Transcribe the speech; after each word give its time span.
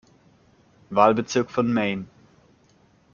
Wahlbezirk 0.89 1.51
von 1.51 1.71
Maine. 1.71 2.05